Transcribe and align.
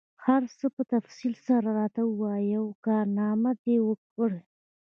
هر 0.25 0.41
څه 0.57 0.65
په 0.75 0.81
تفصیل 0.93 1.33
سره 1.47 1.67
راته 1.79 2.01
ووایه، 2.05 2.45
یوه 2.55 2.73
کارنامه 2.85 3.51
دي 3.63 3.77
وکړل؟ 3.87 4.35